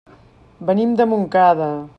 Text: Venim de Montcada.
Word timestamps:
Venim 0.69 0.95
de 1.03 1.09
Montcada. 1.13 1.73